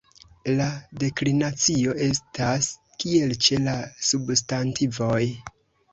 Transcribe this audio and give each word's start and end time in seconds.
La 0.53 0.65
deklinacio 1.03 1.93
estas 2.07 2.71
kiel 3.05 3.37
ĉe 3.49 3.63
la 3.69 3.77
substantivoj. 4.11 5.25